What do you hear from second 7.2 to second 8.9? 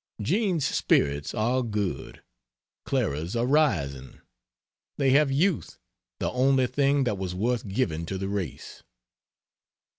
worth giving to the race.